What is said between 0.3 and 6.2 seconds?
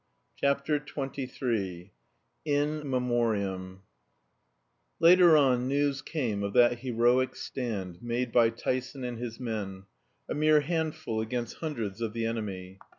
CHAPTER XXIII IN MEMORIAM Later on news